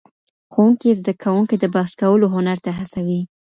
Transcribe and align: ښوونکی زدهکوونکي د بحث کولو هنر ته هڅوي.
ښوونکی 0.53 0.97
زدهکوونکي 0.99 1.55
د 1.59 1.65
بحث 1.75 1.91
کولو 2.01 2.25
هنر 2.35 2.57
ته 2.65 2.71
هڅوي. 2.77 3.21